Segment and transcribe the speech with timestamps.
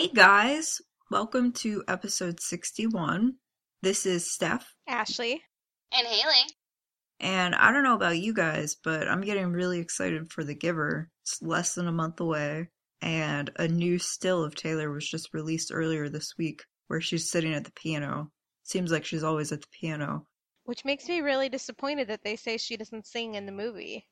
[0.00, 0.80] Hey guys,
[1.10, 3.34] welcome to episode 61.
[3.82, 5.42] This is Steph, Ashley.
[5.92, 6.46] And Haley.
[7.20, 11.10] and I don't know about you guys, but I'm getting really excited for The Giver.
[11.20, 12.70] It's less than a month away,
[13.02, 17.52] and a new still of Taylor was just released earlier this week where she's sitting
[17.52, 18.30] at the piano.
[18.62, 20.26] Seems like she's always at the piano.
[20.64, 24.08] Which makes me really disappointed that they say she doesn't sing in the movie.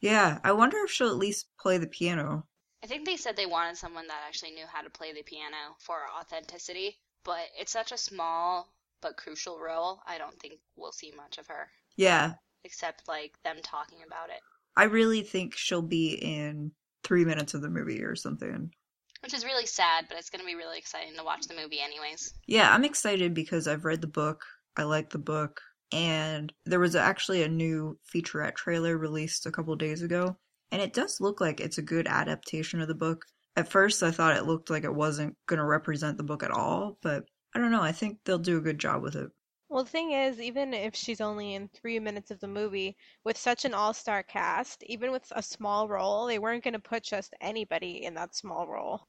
[0.00, 2.46] Yeah, I wonder if she'll at least play the piano.
[2.82, 5.76] I think they said they wanted someone that actually knew how to play the piano
[5.78, 10.02] for authenticity, but it's such a small but crucial role.
[10.06, 14.40] I don't think we'll see much of her, Yeah, except like them talking about it,
[14.76, 16.72] I really think she'll be in
[17.04, 18.72] three minutes of the movie or something.
[19.20, 21.80] which is really sad, but it's going to be really exciting to watch the movie
[21.80, 22.34] anyways.
[22.46, 24.44] Yeah, I'm excited because I've read the book.
[24.76, 25.60] I like the book.
[25.92, 30.36] And there was actually a new featurette trailer released a couple days ago.
[30.70, 33.24] And it does look like it's a good adaptation of the book.
[33.56, 36.50] At first, I thought it looked like it wasn't going to represent the book at
[36.50, 37.24] all, but
[37.54, 37.82] I don't know.
[37.82, 39.30] I think they'll do a good job with it.
[39.68, 43.36] Well, the thing is, even if she's only in three minutes of the movie, with
[43.36, 47.02] such an all star cast, even with a small role, they weren't going to put
[47.02, 49.06] just anybody in that small role.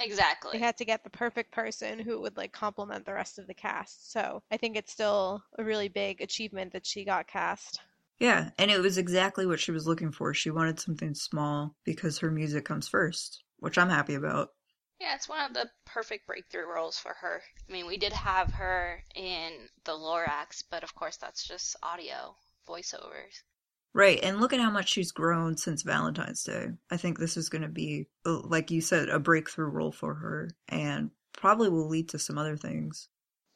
[0.00, 0.52] Exactly.
[0.52, 3.54] They had to get the perfect person who would like complement the rest of the
[3.54, 4.10] cast.
[4.10, 7.80] So I think it's still a really big achievement that she got cast.
[8.20, 10.34] Yeah, and it was exactly what she was looking for.
[10.34, 14.50] She wanted something small because her music comes first, which I'm happy about.
[15.00, 17.40] Yeah, it's one of the perfect breakthrough roles for her.
[17.66, 19.52] I mean, we did have her in
[19.84, 22.36] The Lorax, but of course that's just audio
[22.68, 23.42] voiceovers.
[23.94, 26.68] Right, and look at how much she's grown since Valentine's Day.
[26.90, 30.14] I think this is going to be, uh, like you said, a breakthrough role for
[30.14, 33.08] her, and probably will lead to some other things.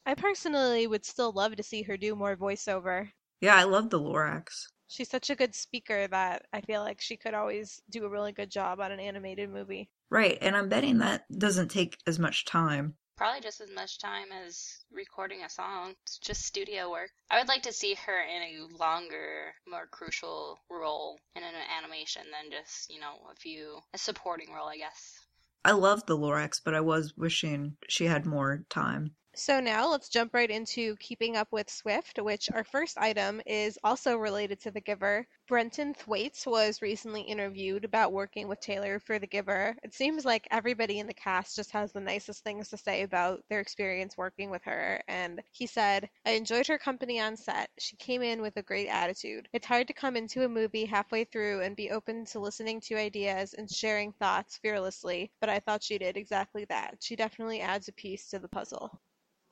[0.06, 3.10] I personally would still love to see her do more voiceover.
[3.44, 4.68] Yeah, I love the Lorax.
[4.88, 8.32] She's such a good speaker that I feel like she could always do a really
[8.32, 9.90] good job on an animated movie.
[10.08, 12.94] Right, and I'm betting that doesn't take as much time.
[13.18, 15.92] Probably just as much time as recording a song.
[16.04, 17.10] It's just studio work.
[17.30, 22.22] I would like to see her in a longer, more crucial role in an animation
[22.32, 25.18] than just, you know, a few, a supporting role, I guess.
[25.66, 29.16] I love the Lorax, but I was wishing she had more time.
[29.36, 33.76] So now let's jump right into Keeping Up with Swift, which our first item is
[33.82, 35.26] also related to The Giver.
[35.48, 39.76] Brenton Thwaites was recently interviewed about working with Taylor for The Giver.
[39.82, 43.42] It seems like everybody in the cast just has the nicest things to say about
[43.50, 45.02] their experience working with her.
[45.08, 47.70] And he said, I enjoyed her company on set.
[47.80, 49.48] She came in with a great attitude.
[49.52, 52.94] It's hard to come into a movie halfway through and be open to listening to
[52.94, 56.98] ideas and sharing thoughts fearlessly, but I thought she did exactly that.
[57.00, 59.00] She definitely adds a piece to the puzzle.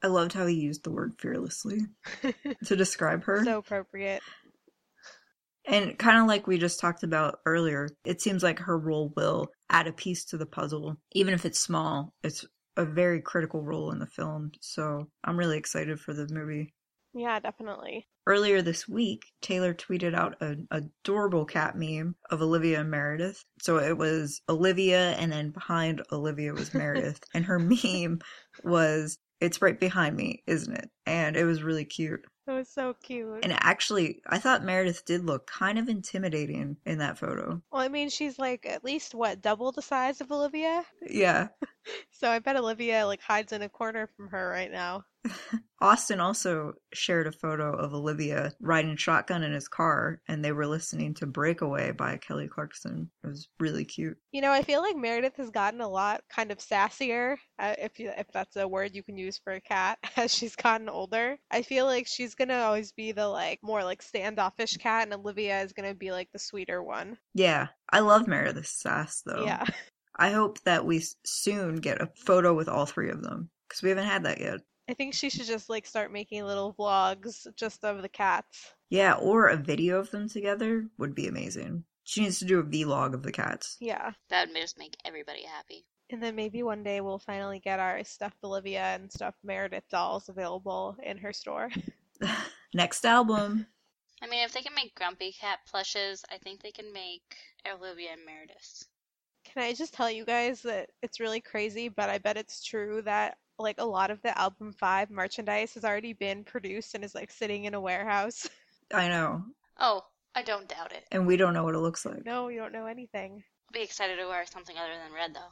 [0.02, 1.80] I loved how he used the word fearlessly
[2.64, 3.44] to describe her.
[3.44, 4.22] so appropriate.
[5.64, 9.46] And kind of like we just talked about earlier, it seems like her role will
[9.70, 10.96] add a piece to the puzzle.
[11.12, 12.44] Even if it's small, it's
[12.76, 14.50] a very critical role in the film.
[14.60, 16.74] So I'm really excited for the movie.
[17.14, 18.08] Yeah, definitely.
[18.26, 23.44] Earlier this week, Taylor tweeted out an adorable cat meme of Olivia and Meredith.
[23.60, 27.20] So it was Olivia, and then behind Olivia was Meredith.
[27.34, 28.20] and her meme
[28.64, 30.90] was, It's right behind me, isn't it?
[31.06, 32.24] And it was really cute.
[32.46, 33.40] That was so cute.
[33.44, 37.62] And actually, I thought Meredith did look kind of intimidating in that photo.
[37.70, 41.48] well, I mean, she's like at least what double the size of Olivia, Yeah.
[42.10, 45.04] so I bet Olivia like hides in a corner from her right now.
[45.80, 50.66] Austin also shared a photo of Olivia riding shotgun in his car, and they were
[50.66, 53.10] listening to Breakaway by Kelly Clarkson.
[53.24, 54.16] It was really cute.
[54.32, 57.98] You know, I feel like Meredith has gotten a lot kind of sassier, uh, if
[57.98, 61.36] you, if that's a word you can use for a cat, as she's gotten older.
[61.50, 65.60] I feel like she's gonna always be the like more like standoffish cat, and Olivia
[65.62, 67.18] is gonna be like the sweeter one.
[67.34, 69.44] Yeah, I love Meredith sass, though.
[69.44, 69.64] Yeah.
[70.16, 73.88] I hope that we soon get a photo with all three of them, because we
[73.88, 74.60] haven't had that yet.
[74.88, 78.72] I think she should just like start making little vlogs just of the cats.
[78.90, 81.84] Yeah, or a video of them together would be amazing.
[82.04, 83.76] She needs to do a vlog of the cats.
[83.80, 84.12] Yeah.
[84.28, 85.86] That would just make everybody happy.
[86.10, 90.28] And then maybe one day we'll finally get our stuffed Olivia and stuffed Meredith dolls
[90.28, 91.70] available in her store.
[92.74, 93.66] Next album.
[94.22, 97.36] I mean, if they can make Grumpy Cat plushes, I think they can make
[97.70, 98.84] Olivia and Meredith.
[99.44, 103.02] Can I just tell you guys that it's really crazy, but I bet it's true
[103.02, 107.14] that like a lot of the album 5 merchandise has already been produced and is
[107.14, 108.48] like sitting in a warehouse.
[108.94, 109.42] I know.
[109.78, 110.02] Oh,
[110.34, 111.04] I don't doubt it.
[111.10, 112.24] And we don't know what it looks like.
[112.24, 113.42] no, you don't know anything.
[113.68, 115.50] I'll be excited to wear something other than red, though.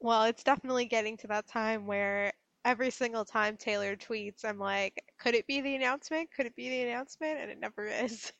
[0.00, 2.32] Well, it's definitely getting to that time where
[2.66, 6.28] every single time Taylor tweets, I'm like, could it be the announcement?
[6.36, 7.38] Could it be the announcement?
[7.38, 8.32] And it never is.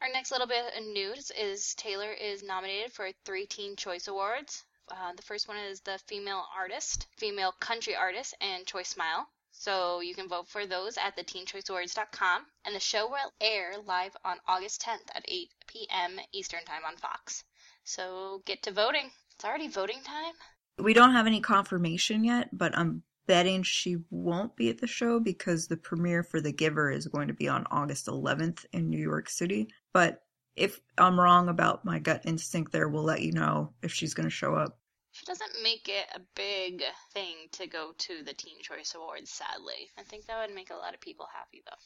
[0.00, 4.64] Our next little bit of news is Taylor is nominated for three Teen Choice Awards.
[4.90, 9.26] Uh, the first one is the Female Artist, Female Country Artist, and Choice Smile.
[9.52, 12.42] So you can vote for those at theteenchoiceawards.com.
[12.64, 16.18] And the show will air live on August 10th at 8 p.m.
[16.32, 17.44] Eastern Time on Fox.
[17.84, 19.10] So get to voting.
[19.36, 20.34] It's already voting time.
[20.78, 25.20] We don't have any confirmation yet, but I'm betting she won't be at the show
[25.20, 29.00] because the premiere for The Giver is going to be on August 11th in New
[29.00, 29.68] York City.
[29.92, 30.22] But
[30.56, 34.28] if I'm wrong about my gut instinct there, we'll let you know if she's going
[34.28, 34.78] to show up.
[35.12, 36.82] She doesn't make it a big
[37.12, 39.90] thing to go to the Teen Choice Awards, sadly.
[39.96, 41.76] I think that would make a lot of people happy, though.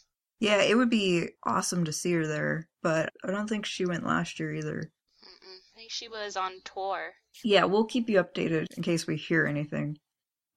[0.40, 4.06] Yeah, it would be awesome to see her there, but I don't think she went
[4.06, 4.92] last year either.
[5.24, 5.58] Mm-mm.
[5.74, 7.12] I think she was on tour.
[7.44, 9.98] Yeah, we'll keep you updated in case we hear anything.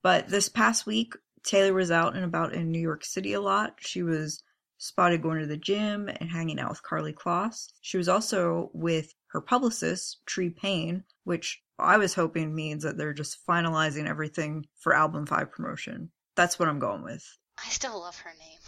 [0.02, 1.14] But this past week,
[1.44, 3.76] Taylor was out and about in New York City a lot.
[3.80, 4.42] She was
[4.78, 7.68] spotted going to the gym and hanging out with Karlie Kloss.
[7.80, 13.12] She was also with her publicist, Tree Paine, which I was hoping means that they're
[13.12, 16.10] just finalizing everything for album 5 promotion.
[16.36, 17.24] That's what I'm going with.
[17.64, 18.58] I still love her name.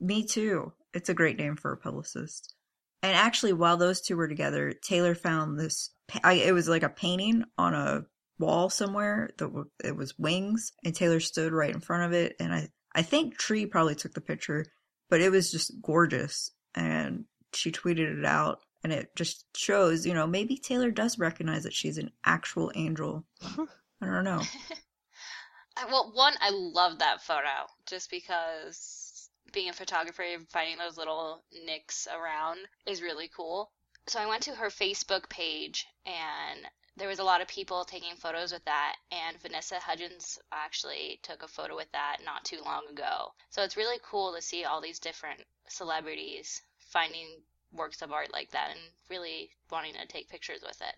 [0.00, 0.72] Me too.
[0.94, 2.54] It's a great name for a publicist.
[3.02, 5.90] And actually, while those two were together, Taylor found this.
[6.22, 8.04] I, it was like a painting on a
[8.38, 12.36] wall somewhere that it was wings, and Taylor stood right in front of it.
[12.40, 14.66] And I, I think Tree probably took the picture,
[15.08, 16.50] but it was just gorgeous.
[16.74, 21.64] And she tweeted it out, and it just shows, you know, maybe Taylor does recognize
[21.64, 23.24] that she's an actual angel.
[23.42, 24.42] I don't know.
[25.76, 30.96] I, well, one, I love that photo just because being a photographer and finding those
[30.96, 33.70] little nicks around is really cool.
[34.06, 36.66] So I went to her Facebook page and
[36.96, 41.42] there was a lot of people taking photos with that and Vanessa Hudgens actually took
[41.42, 43.32] a photo with that not too long ago.
[43.50, 47.26] So it's really cool to see all these different celebrities finding
[47.72, 50.94] works of art like that and really wanting to take pictures with it.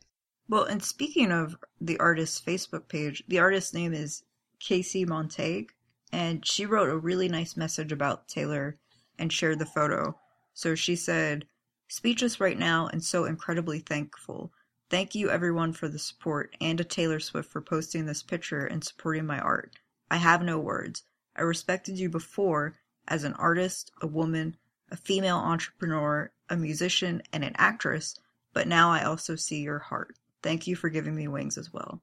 [0.49, 4.25] Well, and speaking of the artist's Facebook page, the artist's name is
[4.61, 5.67] Kelsey Montague,
[6.12, 8.79] and she wrote a really nice message about Taylor
[9.19, 10.19] and shared the photo.
[10.52, 11.46] So she said,
[11.88, 14.52] Speechless right now and so incredibly thankful.
[14.90, 18.84] Thank you everyone for the support and to Taylor Swift for posting this picture and
[18.84, 19.72] supporting my art.
[20.10, 21.02] I have no words.
[21.34, 22.75] I respected you before
[23.08, 24.56] as an artist, a woman,
[24.90, 28.14] a female entrepreneur, a musician, and an actress,
[28.52, 30.16] but now I also see your heart.
[30.42, 32.02] Thank you for giving me wings as well.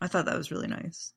[0.00, 1.12] I thought that was really nice.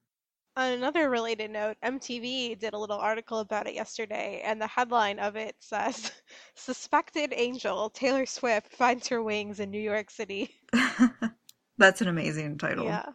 [0.57, 5.19] On another related note, MTV did a little article about it yesterday, and the headline
[5.19, 6.11] of it says
[6.55, 10.49] Suspected Angel Taylor Swift finds her wings in New York City.
[11.77, 12.85] That's an amazing title.
[12.85, 13.05] Yeah.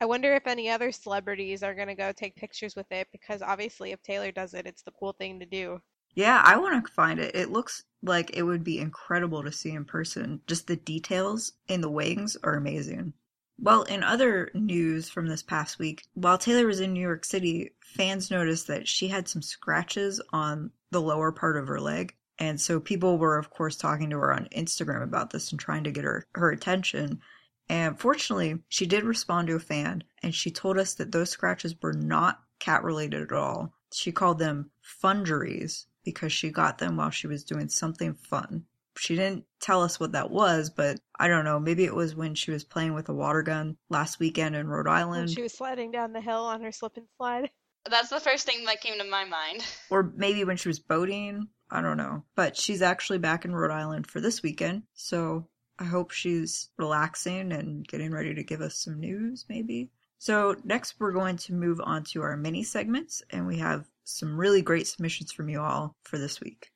[0.00, 3.42] I wonder if any other celebrities are going to go take pictures with it because
[3.42, 5.82] obviously, if Taylor does it, it's the cool thing to do.
[6.14, 7.36] Yeah, I want to find it.
[7.36, 10.40] It looks like it would be incredible to see in person.
[10.46, 13.12] Just the details in the wings are amazing.
[13.58, 17.72] Well, in other news from this past week, while Taylor was in New York City,
[17.80, 22.14] fans noticed that she had some scratches on the lower part of her leg.
[22.38, 25.84] And so people were, of course, talking to her on Instagram about this and trying
[25.84, 27.20] to get her, her attention.
[27.68, 31.74] And fortunately, she did respond to a fan and she told us that those scratches
[31.80, 33.72] were not cat related at all.
[33.92, 38.64] She called them funjuries because she got them while she was doing something fun.
[38.96, 41.58] She didn't tell us what that was, but I don't know.
[41.58, 44.86] Maybe it was when she was playing with a water gun last weekend in Rhode
[44.86, 45.30] When Island.
[45.30, 47.50] she was sliding down the hill on her slip and slide.
[47.88, 49.64] That's the first thing that came to my mind.
[49.90, 51.48] or maybe when she was boating.
[51.70, 52.24] I don't know.
[52.34, 54.84] But she's actually back in Rhode Island for this weekend.
[54.94, 55.48] So
[55.78, 59.90] I hope she's relaxing and getting ready to give us some news, maybe.
[60.18, 64.38] So next, we're going to move on to our mini segments, and we have some
[64.38, 66.70] really great submissions from you all for this week.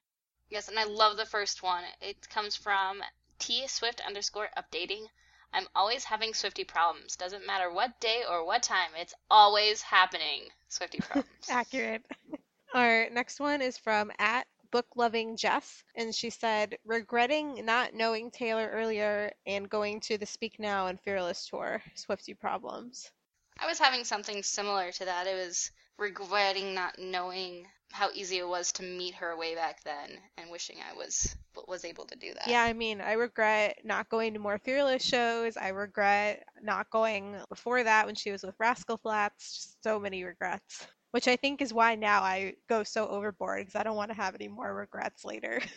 [0.50, 1.84] Yes, and I love the first one.
[2.00, 3.02] It comes from
[3.38, 5.06] T Swift underscore updating.
[5.52, 7.16] I'm always having Swifty problems.
[7.16, 10.48] Doesn't matter what day or what time, it's always happening.
[10.68, 11.28] Swifty problems.
[11.48, 12.04] Accurate.
[12.74, 18.30] Our next one is from at book loving Jess, and she said, regretting not knowing
[18.30, 21.82] Taylor earlier and going to the Speak Now and Fearless tour.
[21.94, 23.10] Swifty problems.
[23.58, 25.26] I was having something similar to that.
[25.26, 30.18] It was regretting not knowing how easy it was to meet her way back then
[30.36, 32.46] and wishing I was was able to do that.
[32.46, 35.56] Yeah, I mean, I regret not going to more Fearless shows.
[35.56, 39.54] I regret not going before that when she was with Rascal Flatts.
[39.54, 40.86] Just so many regrets.
[41.10, 44.16] Which I think is why now I go so overboard because I don't want to
[44.16, 45.60] have any more regrets later.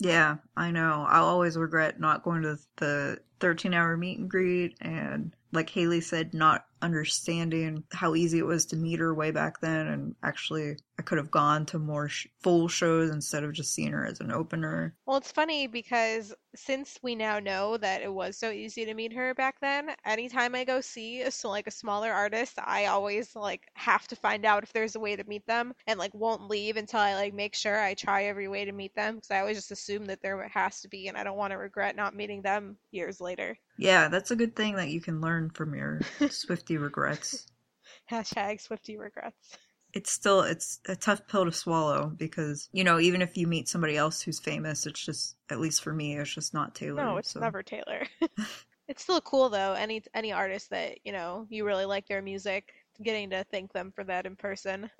[0.00, 1.06] Yeah, I know.
[1.08, 6.00] I'll always regret not going to the 13 hour meet and greet and, like Haley
[6.00, 9.86] said, not understanding how easy it was to meet her way back then.
[9.88, 13.92] And actually, I could have gone to more sh- full shows instead of just seeing
[13.92, 14.94] her as an opener.
[15.06, 19.12] Well, it's funny because since we now know that it was so easy to meet
[19.12, 23.34] her back then, anytime I go see a, so like a smaller artist, I always
[23.34, 26.48] like have to find out if there's a way to meet them and like won't
[26.48, 29.40] leave until I like make sure I try every way to meet them because I
[29.40, 32.14] always just assume that there has to be and I don't want to regret not
[32.14, 33.58] meeting them years later.
[33.76, 36.00] Yeah, that's a good thing that you can learn from your
[36.30, 37.46] Swifty regrets.
[38.10, 39.56] Hashtag Swifty regrets.
[39.92, 43.68] It's still it's a tough pill to swallow because you know even if you meet
[43.68, 47.04] somebody else who's famous, it's just at least for me, it's just not Taylor.
[47.04, 48.06] No, it's so- never Taylor.
[48.88, 49.74] it's still cool though.
[49.74, 53.92] Any any artist that you know you really like their music, getting to thank them
[53.94, 54.90] for that in person.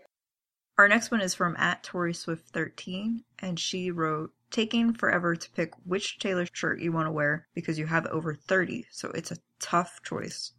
[0.76, 5.50] Our next one is from at Tori Swift 13, and she wrote, Taking forever to
[5.52, 9.30] pick which Taylor shirt you want to wear because you have over 30, so it's
[9.30, 10.52] a tough choice.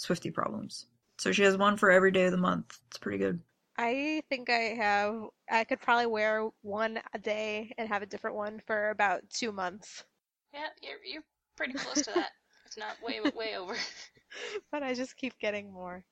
[0.00, 0.86] Swifty problems.
[1.18, 2.78] So she has one for every day of the month.
[2.88, 3.38] It's pretty good.
[3.76, 5.26] I think I have.
[5.50, 9.52] I could probably wear one a day and have a different one for about two
[9.52, 10.02] months.
[10.54, 11.22] Yeah, you're you're
[11.54, 12.30] pretty close to that.
[12.64, 13.76] It's not way way over.
[14.70, 16.02] But I just keep getting more.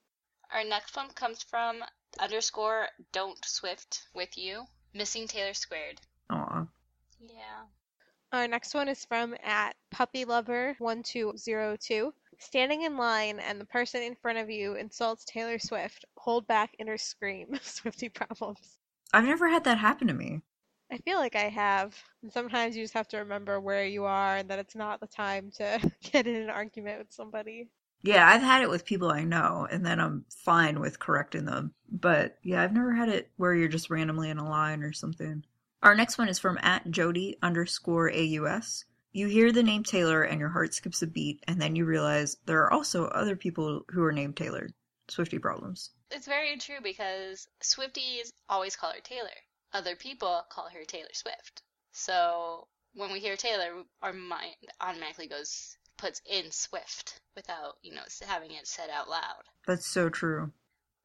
[0.52, 1.83] Our next one comes from
[2.18, 4.64] underscore don't Swift with you.
[4.92, 6.00] Missing Taylor squared.
[6.30, 6.66] Aw.
[7.21, 7.62] Yeah.
[8.33, 12.12] Our next one is from at Puppy Lover one two zero two.
[12.38, 16.04] Standing in line and the person in front of you insults Taylor Swift.
[16.16, 17.59] Hold back inner scream.
[17.62, 18.78] Swifty problems.
[19.12, 20.42] I've never had that happen to me.
[20.90, 21.97] I feel like I have.
[22.23, 25.07] And sometimes you just have to remember where you are and that it's not the
[25.07, 27.68] time to get in an argument with somebody.
[28.02, 31.75] Yeah, I've had it with people I know, and then I'm fine with correcting them.
[31.90, 35.45] But yeah, I've never had it where you're just randomly in a line or something.
[35.83, 38.85] Our next one is from at Jody underscore AUS.
[39.12, 42.37] You hear the name Taylor and your heart skips a beat, and then you realize
[42.45, 44.69] there are also other people who are named Taylor.
[45.09, 45.91] Swifty problems.
[46.11, 49.31] It's very true because Swifties always call her Taylor.
[49.73, 51.62] Other people call her Taylor Swift.
[51.93, 58.03] So when we hear Taylor, our mind automatically goes puts in Swift without, you know,
[58.27, 59.43] having it said out loud.
[59.67, 60.53] That's so true.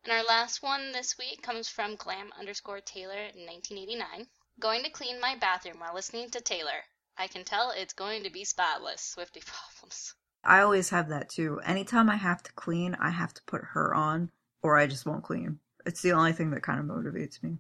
[0.04, 4.28] And our last one this week comes from glam underscore Taylor in 1989.
[4.60, 6.84] Going to clean my bathroom while listening to Taylor.
[7.18, 9.02] I can tell it's going to be spotless.
[9.02, 10.16] Swifty problems.
[10.44, 11.60] I always have that too.
[11.64, 15.24] Anytime I have to clean, I have to put her on, or I just won't
[15.24, 15.60] clean.
[15.86, 17.58] It's the only thing that kind of motivates me.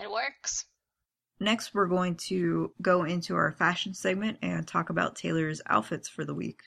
[0.00, 0.64] It works.
[1.38, 6.24] Next, we're going to go into our fashion segment and talk about Taylor's outfits for
[6.24, 6.62] the week.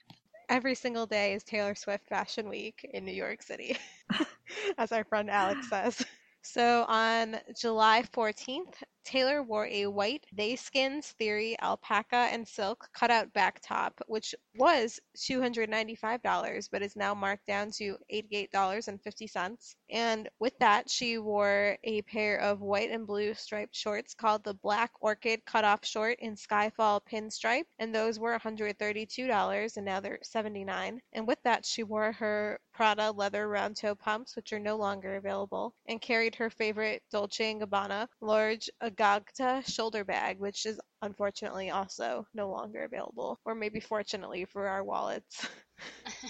[0.48, 3.78] Every single day is Taylor Swift Fashion Week in New York City,
[4.78, 6.06] as our friend Alex says.
[6.42, 8.74] So on July 14th,
[9.10, 16.70] Taylor wore a white Theyskens' Theory alpaca and silk cutout back top, which was $295
[16.72, 19.75] but is now marked down to $88.50.
[19.89, 24.54] And with that, she wore a pair of white and blue striped shorts called the
[24.54, 31.01] Black Orchid Cutoff Short in Skyfall Pinstripe, and those were $132 and now they're 79.
[31.13, 35.16] And with that, she wore her Prada leather round toe pumps, which are no longer
[35.16, 41.72] available, and carried her favorite Dolce & Gabbana large Agata shoulder bag, which is unfortunately
[41.72, 45.48] also no longer available, or maybe fortunately for our wallets.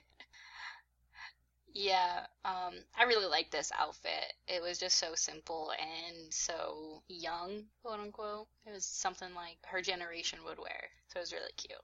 [1.73, 4.33] yeah, um, I really like this outfit.
[4.47, 8.47] It was just so simple and so young, quote unquote.
[8.65, 11.79] It was something like her generation would wear, so it was really cute.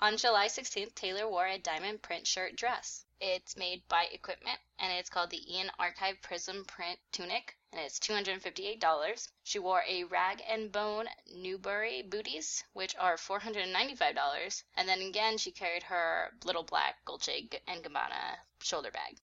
[0.00, 3.05] On July 16th, Taylor wore a diamond print shirt dress.
[3.20, 7.98] It's made by Equipment and it's called the Ian Archive Prism Print Tunic and it's
[7.98, 9.28] $258.
[9.42, 14.62] She wore a rag and bone Newbury booties, which are $495.
[14.76, 19.16] And then again, she carried her little black Dolce and Gabbana shoulder bag.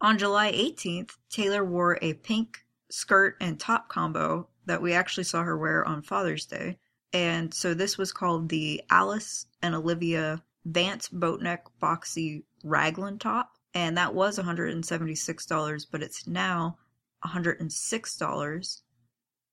[0.00, 2.58] On July 18th, Taylor wore a pink
[2.90, 6.78] skirt and top combo that we actually saw her wear on Father's Day.
[7.12, 13.58] And so this was called the Alice and Olivia Vance Boatneck Boxy Raglan Top.
[13.74, 16.78] And that was $176, but it's now
[17.24, 18.82] $106.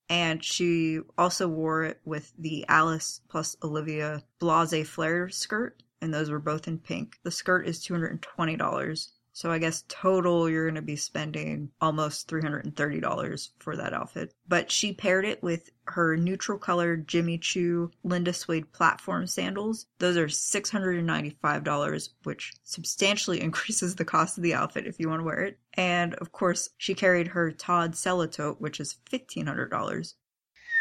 [0.10, 6.32] And she also wore it with the Alice plus Olivia Blase Flare skirt, and those
[6.32, 7.20] were both in pink.
[7.24, 9.08] The skirt is $220.
[9.39, 14.34] So I guess total you're going to be spending almost $330 for that outfit.
[14.50, 19.86] But she paired it with her neutral colored Jimmy Choo Linda Suede platform sandals.
[20.00, 25.25] Those are $695, which substantially increases the cost of the outfit if you want to
[25.25, 25.58] wear it.
[25.74, 30.15] And of course, she carried her Todd Celotote, which is $1,500.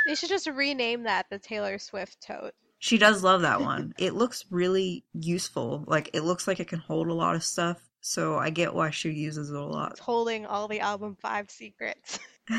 [0.09, 2.55] They should just rename that the Taylor Swift tote.
[2.81, 3.93] She does love that one.
[3.99, 5.85] it looks really useful.
[5.87, 7.88] Like it looks like it can hold a lot of stuff.
[8.01, 9.93] So I get why she uses it a lot.
[9.93, 12.19] It's holding all the album five secrets.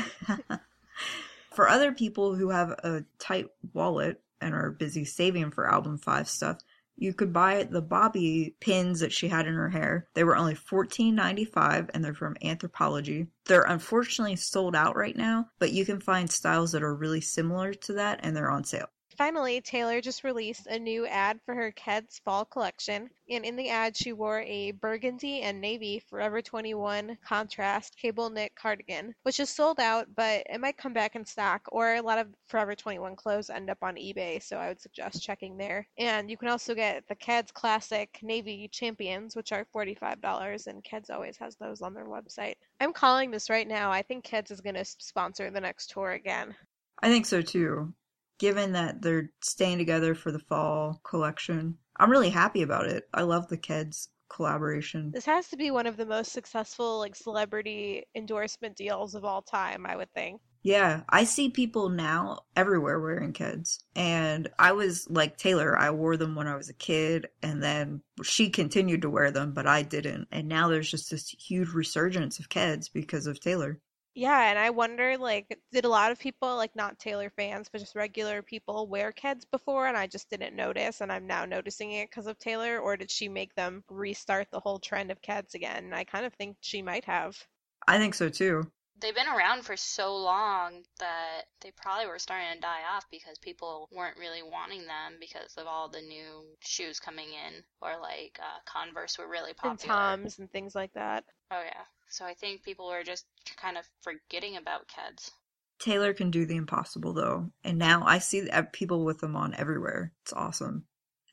[1.50, 6.28] for other people who have a tight wallet and are busy saving for album 5
[6.28, 6.58] stuff,
[6.96, 10.06] you could buy the Bobby pins that she had in her hair.
[10.14, 13.28] They were only $14.95 and they're from Anthropologie.
[13.46, 17.72] They're unfortunately sold out right now, but you can find styles that are really similar
[17.74, 18.88] to that and they're on sale.
[19.16, 23.68] Finally, Taylor just released a new ad for her Keds fall collection, and in the
[23.68, 29.50] ad, she wore a burgundy and navy Forever 21 contrast cable knit cardigan, which is
[29.50, 33.16] sold out, but it might come back in stock, or a lot of Forever 21
[33.16, 35.86] clothes end up on eBay, so I would suggest checking there.
[35.98, 41.10] And you can also get the Keds Classic Navy Champions, which are $45, and Keds
[41.10, 42.54] always has those on their website.
[42.80, 43.90] I'm calling this right now.
[43.90, 46.54] I think Keds is going to sponsor the next tour again.
[47.02, 47.92] I think so too
[48.40, 51.76] given that they're staying together for the fall collection.
[51.98, 53.06] I'm really happy about it.
[53.12, 55.10] I love the Keds collaboration.
[55.12, 59.42] This has to be one of the most successful like celebrity endorsement deals of all
[59.42, 60.40] time, I would think.
[60.62, 63.78] Yeah, I see people now everywhere wearing Keds.
[63.94, 68.00] And I was like Taylor, I wore them when I was a kid, and then
[68.22, 70.28] she continued to wear them, but I didn't.
[70.32, 73.80] And now there's just this huge resurgence of Keds because of Taylor.
[74.20, 77.78] Yeah, and I wonder, like, did a lot of people, like, not Taylor fans, but
[77.78, 81.92] just regular people, wear Keds before, and I just didn't notice, and I'm now noticing
[81.92, 85.54] it because of Taylor, or did she make them restart the whole trend of Keds
[85.54, 85.84] again?
[85.84, 87.42] And I kind of think she might have.
[87.88, 88.70] I think so too.
[89.00, 93.38] They've been around for so long that they probably were starting to die off because
[93.38, 98.38] people weren't really wanting them because of all the new shoes coming in, or like
[98.38, 99.72] uh, Converse were really popular.
[99.72, 101.24] And Toms and things like that.
[101.50, 101.84] Oh yeah.
[102.10, 103.26] So I think people are just
[103.56, 105.30] kind of forgetting about Keds.
[105.78, 110.12] Taylor can do the impossible though, and now I see people with them on everywhere.
[110.22, 110.84] It's awesome.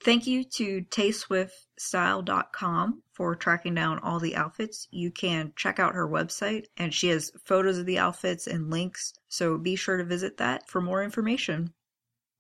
[0.03, 4.87] Thank you to tayswiftstyle.com for tracking down all the outfits.
[4.91, 9.15] You can check out her website, and she has photos of the outfits and links,
[9.27, 11.73] so be sure to visit that for more information.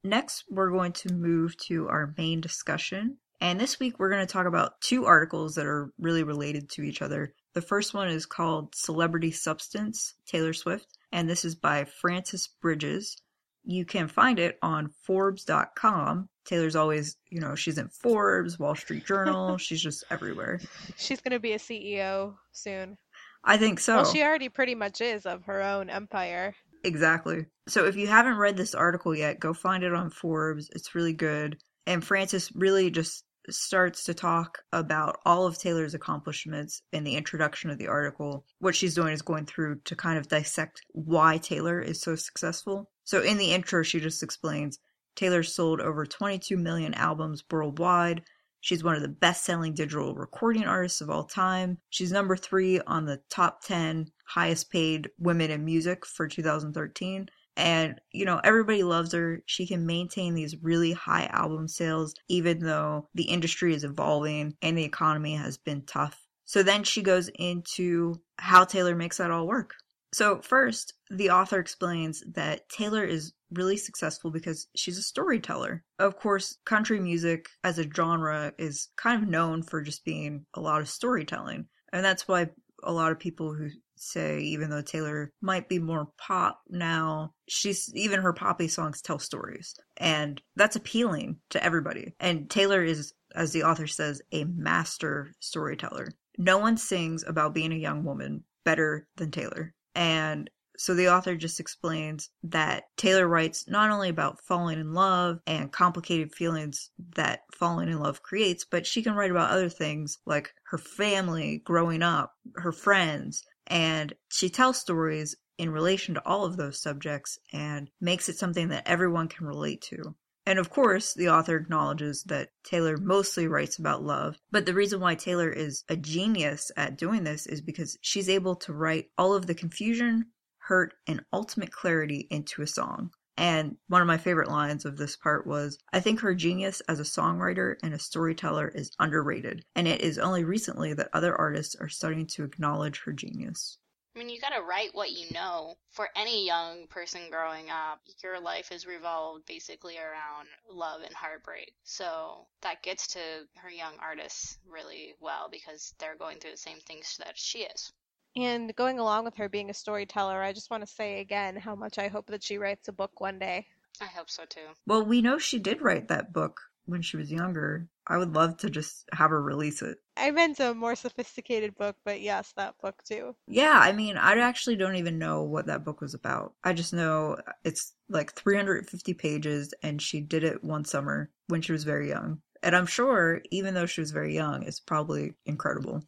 [0.03, 3.17] Next, we're going to move to our main discussion.
[3.41, 6.83] And this week, we're going to talk about two articles that are really related to
[6.83, 7.33] each other.
[7.53, 13.17] The first one is called Celebrity Substance, Taylor Swift, and this is by Frances Bridges.
[13.63, 16.29] You can find it on Forbes.com.
[16.45, 20.59] Taylor's always, you know, she's in Forbes, Wall Street Journal, she's just everywhere.
[20.97, 22.97] She's going to be a CEO soon.
[23.43, 23.97] I think so.
[23.97, 26.55] Well, she already pretty much is of her own empire.
[26.83, 27.45] Exactly.
[27.67, 30.69] So if you haven't read this article yet, go find it on Forbes.
[30.73, 31.57] It's really good.
[31.85, 37.69] And Frances really just starts to talk about all of Taylor's accomplishments in the introduction
[37.69, 38.45] of the article.
[38.59, 42.89] What she's doing is going through to kind of dissect why Taylor is so successful.
[43.03, 44.79] So in the intro, she just explains
[45.15, 48.23] Taylor sold over 22 million albums worldwide.
[48.59, 51.77] She's one of the best selling digital recording artists of all time.
[51.89, 57.99] She's number three on the top 10 highest paid women in music for 2013 and
[58.11, 59.41] you know everybody loves her.
[59.45, 64.77] She can maintain these really high album sales even though the industry is evolving and
[64.77, 66.23] the economy has been tough.
[66.45, 69.73] So then she goes into how taylor makes that all work.
[70.13, 75.83] So first the author explains that taylor is really successful because she's a storyteller.
[75.99, 80.61] Of course country music as a genre is kind of known for just being a
[80.61, 82.49] lot of storytelling and that's why
[82.83, 87.91] a lot of people who say even though Taylor might be more pop now, she's
[87.95, 89.75] even her poppy songs tell stories.
[89.97, 92.13] And that's appealing to everybody.
[92.19, 96.09] And Taylor is, as the author says, a master storyteller.
[96.37, 99.73] No one sings about being a young woman better than Taylor.
[99.95, 105.39] And so the author just explains that Taylor writes not only about falling in love
[105.47, 110.19] and complicated feelings that falling in love creates, but she can write about other things
[110.25, 116.45] like her family, growing up, her friends, and she tells stories in relation to all
[116.45, 120.15] of those subjects and makes it something that everyone can relate to.
[120.45, 125.01] And of course, the author acknowledges that Taylor mostly writes about love, but the reason
[125.01, 129.33] why Taylor is a genius at doing this is because she's able to write all
[129.33, 130.27] of the confusion,
[130.67, 133.11] hurt, and ultimate clarity into a song.
[133.37, 136.99] And one of my favorite lines of this part was I think her genius as
[136.99, 141.75] a songwriter and a storyteller is underrated, and it is only recently that other artists
[141.75, 143.77] are starting to acknowledge her genius.
[144.15, 145.77] I mean, you gotta write what you know.
[145.91, 151.75] For any young person growing up, your life is revolved basically around love and heartbreak.
[151.83, 153.19] So that gets to
[153.57, 157.93] her young artists really well because they're going through the same things that she is.
[158.37, 161.75] And going along with her being a storyteller, I just want to say again how
[161.75, 163.65] much I hope that she writes a book one day.
[163.99, 164.67] I hope so too.
[164.85, 167.87] Well, we know she did write that book when she was younger.
[168.05, 169.97] I would love to just have her release it.
[170.15, 173.35] I meant a more sophisticated book, but yes, that book too.
[173.47, 176.53] Yeah, I mean, I actually don't even know what that book was about.
[176.63, 181.71] I just know it's like 350 pages and she did it one summer when she
[181.71, 182.41] was very young.
[182.61, 186.03] And I'm sure, even though she was very young, it's probably incredible.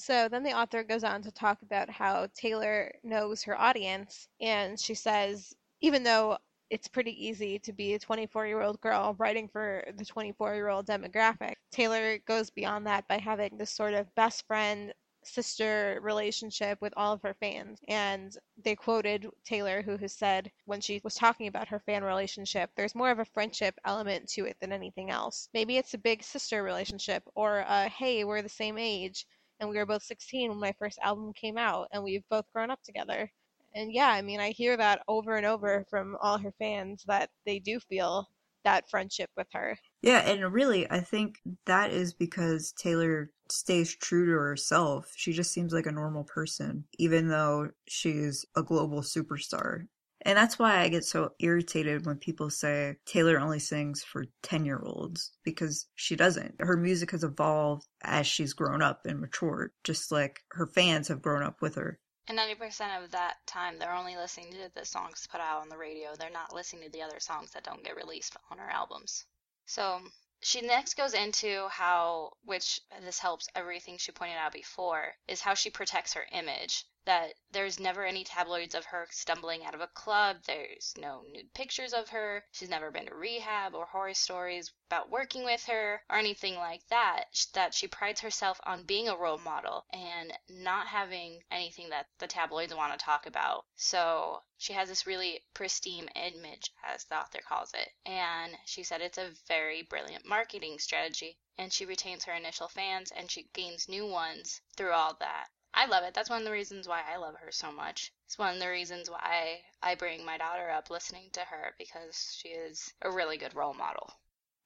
[0.00, 4.80] So then the author goes on to talk about how Taylor knows her audience, and
[4.80, 6.38] she says, even though
[6.70, 10.68] it's pretty easy to be a 24 year old girl writing for the 24 year
[10.68, 16.80] old demographic, Taylor goes beyond that by having this sort of best friend sister relationship
[16.80, 17.78] with all of her fans.
[17.86, 22.70] And they quoted Taylor, who has said when she was talking about her fan relationship,
[22.74, 25.50] there's more of a friendship element to it than anything else.
[25.52, 29.26] Maybe it's a big sister relationship, or a hey, we're the same age
[29.60, 32.70] and we were both 16 when my first album came out and we've both grown
[32.70, 33.30] up together
[33.74, 37.30] and yeah i mean i hear that over and over from all her fans that
[37.46, 38.28] they do feel
[38.64, 44.26] that friendship with her Yeah, and really, I think that is because Taylor stays true
[44.26, 45.12] to herself.
[45.16, 49.86] She just seems like a normal person, even though she's a global superstar.
[50.22, 54.64] And that's why I get so irritated when people say Taylor only sings for 10
[54.64, 56.56] year olds because she doesn't.
[56.60, 61.22] Her music has evolved as she's grown up and matured, just like her fans have
[61.22, 61.98] grown up with her.
[62.28, 65.78] And 90% of that time, they're only listening to the songs put out on the
[65.78, 66.14] radio.
[66.14, 69.24] They're not listening to the other songs that don't get released on her albums.
[69.66, 70.00] So
[70.42, 75.54] she next goes into how, which this helps everything she pointed out before, is how
[75.54, 76.84] she protects her image.
[77.06, 80.42] That there's never any tabloids of her stumbling out of a club.
[80.46, 82.44] There's no nude pictures of her.
[82.52, 86.86] She's never been to rehab or horror stories about working with her or anything like
[86.88, 87.24] that.
[87.54, 92.26] That she prides herself on being a role model and not having anything that the
[92.26, 93.64] tabloids want to talk about.
[93.76, 97.88] So she has this really pristine image, as the author calls it.
[98.04, 101.38] And she said it's a very brilliant marketing strategy.
[101.56, 105.48] And she retains her initial fans and she gains new ones through all that.
[105.74, 106.14] I love it.
[106.14, 108.12] That's one of the reasons why I love her so much.
[108.26, 112.36] It's one of the reasons why I bring my daughter up listening to her because
[112.38, 114.12] she is a really good role model.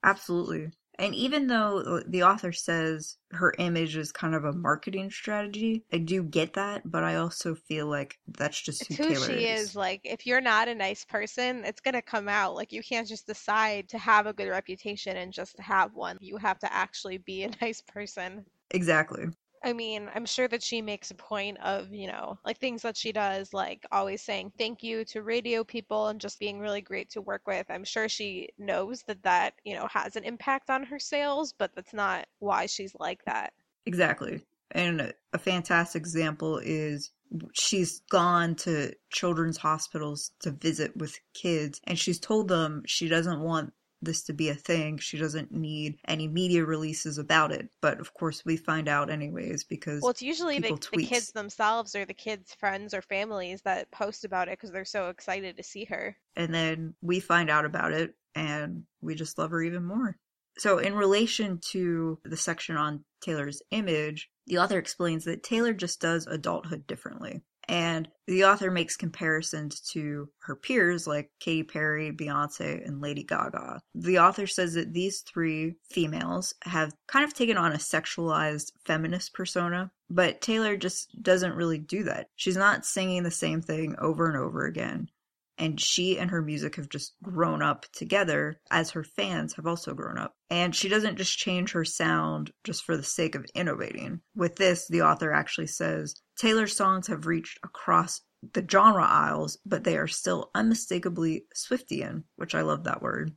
[0.04, 0.70] Absolutely.
[0.98, 5.98] And even though the author says her image is kind of a marketing strategy, I
[5.98, 9.46] do get that, but I also feel like that's just it's who, who Taylor she
[9.46, 9.70] is.
[9.70, 12.82] is like if you're not a nice person it's going to come out like you
[12.82, 16.72] can't just decide to have a good reputation and just have one you have to
[16.72, 19.26] actually be a nice person Exactly.
[19.64, 22.98] I mean, I'm sure that she makes a point of, you know, like things that
[22.98, 27.08] she does, like always saying thank you to radio people and just being really great
[27.10, 27.64] to work with.
[27.70, 31.70] I'm sure she knows that that, you know, has an impact on her sales, but
[31.74, 33.54] that's not why she's like that.
[33.86, 34.44] Exactly.
[34.70, 37.10] And a, fantastic example is
[37.54, 43.40] she's gone to children's hospitals to visit with kids and she's told them she doesn't
[43.40, 43.72] want
[44.04, 44.98] this to be a thing.
[44.98, 47.68] She doesn't need any media releases about it.
[47.80, 51.94] But of course, we find out anyways because Well, it's usually the, the kids themselves
[51.94, 55.62] or the kids' friends or families that post about it because they're so excited to
[55.62, 56.16] see her.
[56.36, 60.16] and then we find out about it and we just love her even more.
[60.58, 66.00] So, in relation to the section on Taylor's image, the author explains that Taylor just
[66.00, 67.42] does adulthood differently.
[67.68, 73.80] And the author makes comparisons to her peers like Katy Perry, Beyonce, and Lady Gaga.
[73.94, 79.34] The author says that these three females have kind of taken on a sexualized feminist
[79.34, 82.28] persona, but Taylor just doesn't really do that.
[82.36, 85.08] She's not singing the same thing over and over again
[85.58, 89.94] and she and her music have just grown up together as her fans have also
[89.94, 90.34] grown up.
[90.50, 94.20] And she doesn't just change her sound just for the sake of innovating.
[94.34, 98.20] With this, the author actually says Taylor's songs have reached across
[98.52, 103.32] the genre aisles, but they are still unmistakably Swiftian, which I love that word.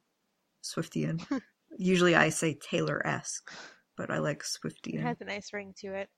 [0.64, 1.24] Swiftian.
[1.78, 3.52] Usually I say Taylor esque,
[3.96, 4.96] but I like Swiftian.
[4.96, 6.10] It has a nice ring to it.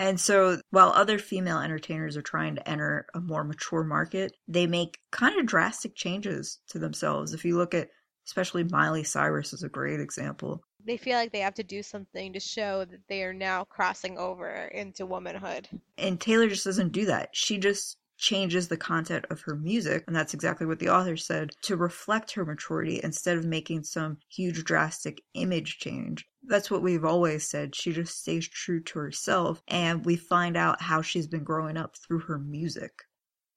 [0.00, 4.66] And so while other female entertainers are trying to enter a more mature market, they
[4.66, 7.32] make kind of drastic changes to themselves.
[7.32, 7.88] If you look at
[8.26, 10.62] especially Miley Cyrus is a great example.
[10.84, 14.18] They feel like they have to do something to show that they are now crossing
[14.18, 15.68] over into womanhood.
[15.96, 17.30] And Taylor just doesn't do that.
[17.32, 21.52] She just changes the content of her music, and that's exactly what the author said,
[21.60, 26.26] to reflect her maturity instead of making some huge drastic image change.
[26.42, 27.76] That's what we've always said.
[27.76, 31.96] She just stays true to herself, and we find out how she's been growing up
[31.96, 32.92] through her music.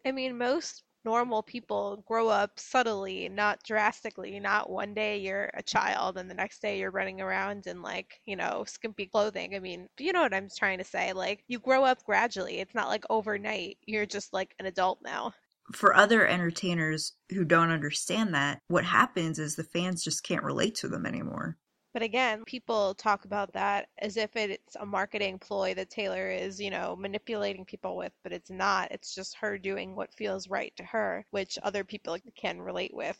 [0.06, 4.38] I mean, most normal people grow up subtly, not drastically.
[4.42, 8.20] Not one day you're a child and the next day you're running around in like,
[8.26, 9.56] you know, skimpy clothing.
[9.56, 11.14] I mean, you know what I'm trying to say.
[11.14, 12.60] Like, you grow up gradually.
[12.60, 13.78] It's not like overnight.
[13.86, 15.34] You're just like an adult now.
[15.74, 20.76] for other entertainers who don't understand that, what happens is the fans just can't relate
[20.76, 21.58] to them anymore.
[21.98, 26.62] But again, people talk about that as if it's a marketing ploy that Taylor is,
[26.62, 28.92] you know, manipulating people with, but it's not.
[28.92, 33.18] It's just her doing what feels right to her, which other people can relate with.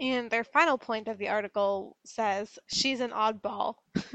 [0.00, 3.74] And their final point of the article says she's an oddball.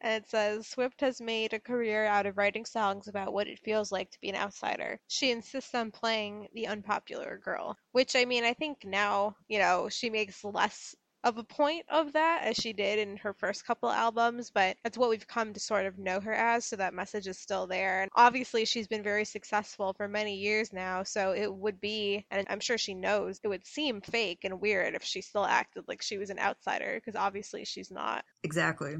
[0.00, 3.58] and it says Swift has made a career out of writing songs about what it
[3.58, 4.98] feels like to be an outsider.
[5.08, 9.90] She insists on playing the unpopular girl, which I mean, I think now, you know,
[9.90, 13.88] she makes less of a point of that as she did in her first couple
[13.88, 17.26] albums, but that's what we've come to sort of know her as, so that message
[17.26, 18.02] is still there.
[18.02, 22.46] And obviously, she's been very successful for many years now, so it would be, and
[22.48, 26.02] I'm sure she knows, it would seem fake and weird if she still acted like
[26.02, 28.24] she was an outsider, because obviously she's not.
[28.42, 28.96] Exactly.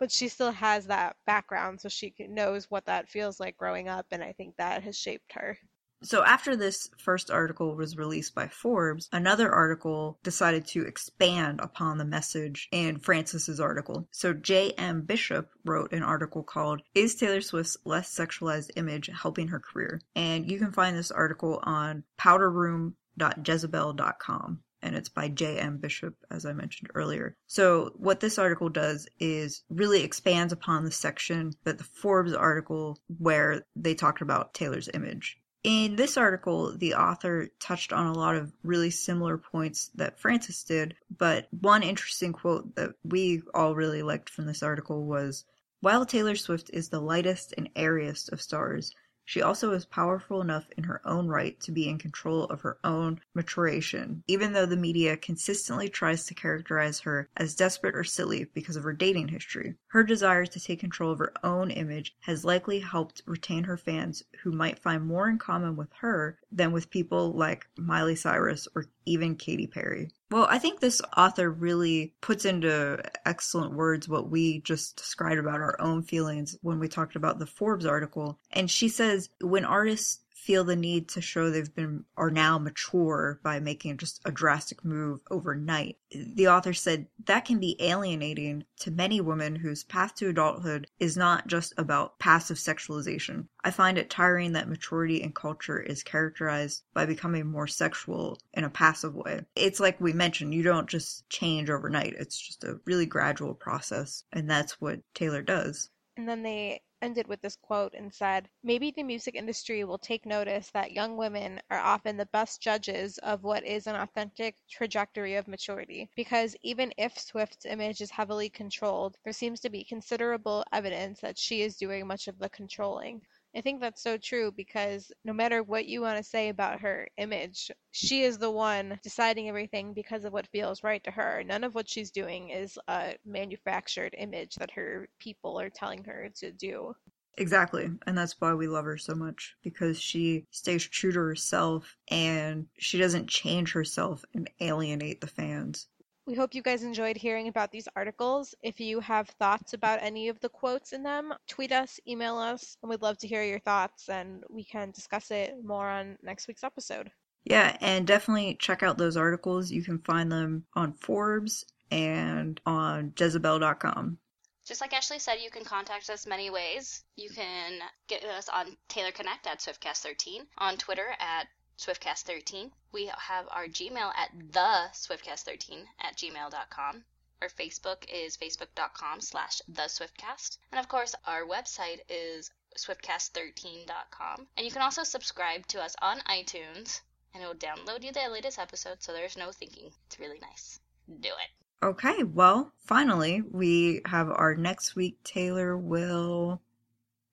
[0.00, 4.06] But she still has that background, so she knows what that feels like growing up,
[4.10, 5.58] and I think that has shaped her.
[6.02, 11.98] So after this first article was released by Forbes, another article decided to expand upon
[11.98, 14.06] the message in Frances's article.
[14.12, 15.02] So J.M.
[15.02, 20.00] Bishop wrote an article called Is Taylor Swift's Less Sexualized Image Helping Her Career?
[20.14, 25.78] And you can find this article on powderroom.jezebel.com and it's by J.M.
[25.78, 27.36] Bishop, as I mentioned earlier.
[27.48, 33.00] So, what this article does is really expands upon the section that the Forbes article
[33.18, 35.36] where they talked about Taylor's image.
[35.64, 40.62] In this article, the author touched on a lot of really similar points that Frances
[40.62, 45.44] did, but one interesting quote that we all really liked from this article was
[45.80, 48.94] While Taylor Swift is the lightest and airiest of stars,
[49.28, 52.78] she also is powerful enough in her own right to be in control of her
[52.82, 58.44] own maturation, even though the media consistently tries to characterize her as desperate or silly
[58.54, 59.74] because of her dating history.
[59.88, 64.22] Her desire to take control of her own image has likely helped retain her fans
[64.42, 68.86] who might find more in common with her than with people like Miley Cyrus or
[69.08, 70.10] even Katy Perry.
[70.30, 75.60] Well, I think this author really puts into excellent words what we just described about
[75.60, 78.38] our own feelings when we talked about the Forbes article.
[78.50, 83.40] And she says when artists feel the need to show they've been are now mature
[83.42, 85.98] by making just a drastic move overnight.
[86.10, 91.16] The author said that can be alienating to many women whose path to adulthood is
[91.16, 93.46] not just about passive sexualization.
[93.64, 98.64] I find it tiring that maturity in culture is characterized by becoming more sexual in
[98.64, 99.40] a passive way.
[99.56, 102.14] It's like we mentioned, you don't just change overnight.
[102.18, 105.90] It's just a really gradual process, and that's what Taylor does.
[106.16, 110.26] And then they ended with this quote and said, Maybe the music industry will take
[110.26, 115.34] notice that young women are often the best judges of what is an authentic trajectory
[115.36, 120.64] of maturity, because even if Swift's image is heavily controlled, there seems to be considerable
[120.72, 123.22] evidence that she is doing much of the controlling.
[123.56, 127.08] I think that's so true because no matter what you want to say about her
[127.16, 131.42] image, she is the one deciding everything because of what feels right to her.
[131.44, 136.28] None of what she's doing is a manufactured image that her people are telling her
[136.36, 136.94] to do.
[137.38, 137.88] Exactly.
[138.06, 142.66] And that's why we love her so much because she stays true to herself and
[142.78, 145.86] she doesn't change herself and alienate the fans.
[146.28, 148.54] We hope you guys enjoyed hearing about these articles.
[148.62, 152.76] If you have thoughts about any of the quotes in them, tweet us, email us,
[152.82, 156.46] and we'd love to hear your thoughts and we can discuss it more on next
[156.46, 157.10] week's episode.
[157.44, 159.70] Yeah, and definitely check out those articles.
[159.70, 164.18] You can find them on Forbes and on Jezebel.com.
[164.66, 167.04] Just like Ashley said, you can contact us many ways.
[167.16, 171.46] You can get us on Taylor Connect at SwiftCast13, on Twitter at
[171.78, 172.70] Swiftcast13.
[172.92, 177.04] We have our Gmail at the Swiftcast13 at gmail.com.
[177.40, 180.58] Our Facebook is facebook.com slash the Swiftcast.
[180.72, 184.46] And of course, our website is swiftcast13.com.
[184.56, 187.00] And you can also subscribe to us on iTunes,
[187.32, 189.90] and it will download you the latest episode, so there's no thinking.
[190.06, 190.80] It's really nice.
[191.20, 191.84] Do it.
[191.84, 195.22] Okay, well, finally, we have our next week.
[195.22, 196.60] Taylor will.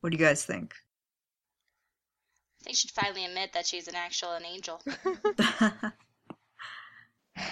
[0.02, 0.76] What do you guys think?
[2.66, 4.82] They should finally admit that she's an actual an angel.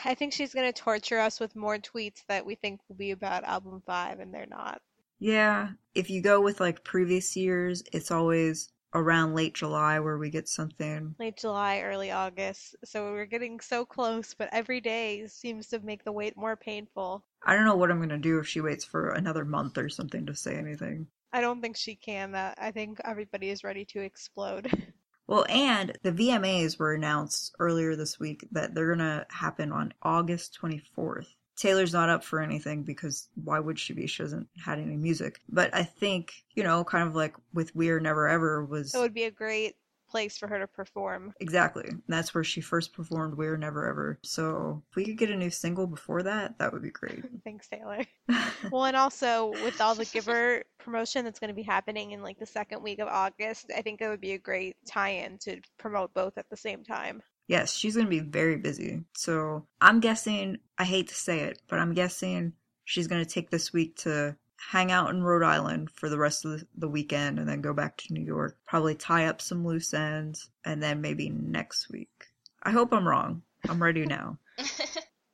[0.06, 3.12] I think she's going to torture us with more tweets that we think will be
[3.12, 4.82] about album 5 and they're not.
[5.20, 10.30] yeah, if you go with like previous years, it's always around late July where we
[10.30, 11.16] get something.
[11.20, 12.76] Late July, early August.
[12.86, 17.24] So we're getting so close, but every day seems to make the wait more painful.
[17.46, 20.26] I don't know what I'm gonna do if she waits for another month or something
[20.28, 21.08] to say anything.
[21.32, 22.32] I don't think she can.
[22.34, 24.72] That I think everybody is ready to explode.
[25.34, 30.56] Well, and the VMAs were announced earlier this week that they're gonna happen on August
[30.62, 31.26] 24th.
[31.56, 34.06] Taylor's not up for anything because why would she be?
[34.06, 35.40] She hasn't had any music.
[35.50, 39.00] But I think, you know, kind of like with We Are Never Ever was It
[39.00, 39.76] would be a great
[40.14, 41.34] place for her to perform.
[41.40, 41.90] Exactly.
[42.08, 44.20] That's where she first performed We're Never Ever.
[44.24, 47.24] So if we could get a new single before that, that would be great.
[47.44, 48.06] Thanks, Taylor.
[48.72, 52.38] well, and also with all the Giver promotion that's going to be happening in like
[52.38, 56.14] the second week of August, I think it would be a great tie-in to promote
[56.14, 57.24] both at the same time.
[57.48, 59.02] Yes, she's going to be very busy.
[59.18, 62.54] So I'm guessing, I hate to say it, but I'm guessing
[62.86, 64.38] she's going to take this week to
[64.70, 67.98] hang out in Rhode Island for the rest of the weekend and then go back
[67.98, 68.58] to New York.
[68.66, 72.28] Probably tie up some loose ends and then maybe next week.
[72.62, 73.44] I hope I'm wrong.
[73.68, 74.38] I'm ready now.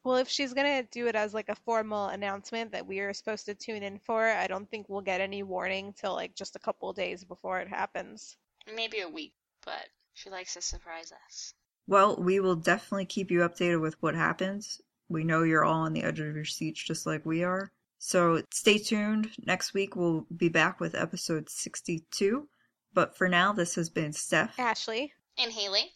[0.04, 3.46] Well, if she's gonna do it as like a formal announcement that we are supposed
[3.46, 6.60] to tune in for, I don't think we'll get any warning till like just a
[6.60, 8.38] couple days before it happens.
[8.74, 9.34] Maybe a week,
[9.66, 11.54] but she likes to surprise us.
[11.86, 14.82] Well, we will definitely keep you updated with what happens.
[15.10, 17.72] We know you're all on the edge of your seats just like we are.
[18.00, 19.30] So stay tuned.
[19.46, 22.48] Next week we'll be back with episode 62.
[22.94, 24.58] But for now, this has been Steph.
[24.60, 25.92] Ashley, And Haley,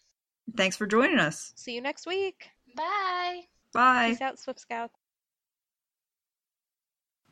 [0.56, 1.54] Thanks for joining us.
[1.56, 2.50] see you next week.
[2.76, 3.42] bye.
[3.74, 4.10] Bye.
[4.12, 4.94] Peace out, Swift Scouts.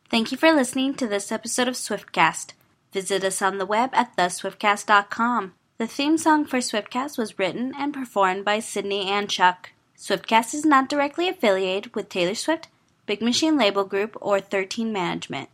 [0.09, 2.53] Thank you for listening to this episode of Swiftcast.
[2.91, 5.53] Visit us on the web at theswiftcast.com.
[5.77, 9.71] The theme song for Swiftcast was written and performed by Sydney and Chuck.
[9.97, 12.67] Swiftcast is not directly affiliated with Taylor Swift,
[13.05, 15.49] Big Machine Label Group, or 13 Management.